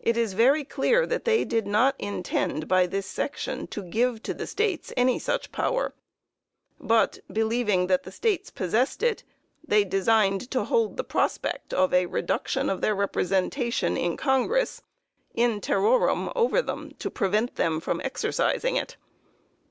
It 0.00 0.16
is 0.16 0.32
very 0.32 0.64
clear 0.64 1.04
that 1.04 1.26
they 1.26 1.44
did 1.44 1.66
not 1.66 1.96
intend, 1.98 2.66
by 2.66 2.86
this 2.86 3.04
section, 3.06 3.66
to 3.66 3.82
give 3.82 4.22
to 4.22 4.32
the 4.32 4.46
States 4.46 4.90
any 4.96 5.18
such 5.18 5.52
power, 5.52 5.92
but, 6.80 7.18
believing 7.30 7.88
that 7.88 8.04
the 8.04 8.10
States 8.10 8.50
possessed 8.50 9.02
it, 9.02 9.22
they 9.62 9.84
designed 9.84 10.50
to 10.52 10.64
hold 10.64 10.96
the 10.96 11.04
prospect 11.04 11.74
of 11.74 11.92
a 11.92 12.06
reduction 12.06 12.70
of 12.70 12.80
their 12.80 12.94
representation 12.94 13.98
in 13.98 14.16
Congress 14.16 14.80
in 15.34 15.60
terrorem 15.60 16.30
over 16.34 16.62
them 16.62 16.92
to 16.98 17.10
prevent 17.10 17.56
them 17.56 17.80
from 17.80 18.00
exercising 18.02 18.76
it. 18.76 18.96